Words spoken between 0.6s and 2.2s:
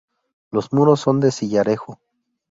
muros son de sillarejo.